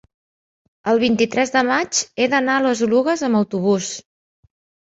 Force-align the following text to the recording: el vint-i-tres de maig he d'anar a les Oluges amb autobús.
el 0.93 1.01
vint-i-tres 1.03 1.53
de 1.57 1.63
maig 1.67 2.01
he 2.23 2.27
d'anar 2.33 2.57
a 2.57 2.65
les 2.69 2.81
Oluges 2.89 3.25
amb 3.29 3.41
autobús. 3.41 3.93